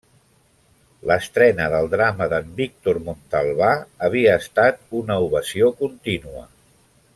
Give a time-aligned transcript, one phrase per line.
[1.09, 3.69] L'estrena del drama d'en Víctor Montalvà
[4.09, 6.47] havia estat una ovació contínua.